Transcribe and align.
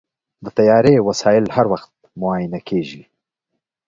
د 0.43 0.45
طیارې 0.57 0.93
وسایل 1.07 1.45
هر 1.55 1.65
وخت 1.73 1.91
معاینه 2.19 2.59
کېږي. 2.69 3.03